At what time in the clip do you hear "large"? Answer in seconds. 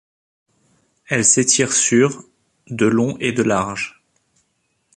3.43-4.01